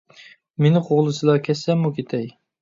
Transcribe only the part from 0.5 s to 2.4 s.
مېنى قوغلىسىلا، كەتسەممۇ كېتەي.